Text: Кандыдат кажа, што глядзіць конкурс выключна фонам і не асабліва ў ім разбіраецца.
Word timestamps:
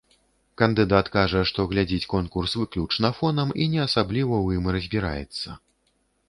Кандыдат 0.59 1.11
кажа, 1.15 1.41
што 1.49 1.65
глядзіць 1.73 2.09
конкурс 2.13 2.55
выключна 2.61 3.13
фонам 3.19 3.53
і 3.67 3.69
не 3.75 3.81
асабліва 3.87 4.35
ў 4.45 4.63
ім 4.63 4.73
разбіраецца. 4.79 5.49